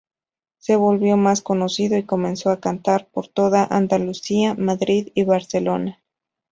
Se 0.57 0.75
volvió 0.77 1.15
más 1.15 1.43
conocido 1.43 1.95
y 1.95 2.01
comenzó 2.01 2.49
a 2.49 2.59
cantar 2.59 3.05
por 3.11 3.27
toda 3.27 3.65
Andalucía, 3.69 4.55
Madrid 4.55 5.09
y 5.13 5.25
Barcelona. 5.25 6.01